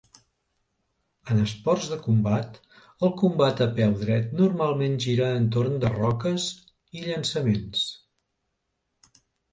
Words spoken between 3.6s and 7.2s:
a peu dret normalment gira entorn derroques i